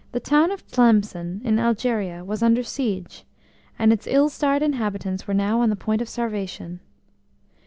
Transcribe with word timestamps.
TOWN 0.23 0.49
of 0.49 0.65
Tlemcen, 0.65 1.41
in 1.43 1.59
Algeria, 1.59 2.25
was 2.25 2.41
under 2.41 2.63
siege, 2.63 3.23
and 3.77 3.93
its 3.93 4.07
ill 4.07 4.29
starred 4.29 4.63
inhabitants 4.63 5.27
were 5.27 5.33
now 5.35 5.61
on 5.61 5.69
the 5.69 5.75
point 5.75 6.01
of 6.01 6.09
starvation. 6.09 6.79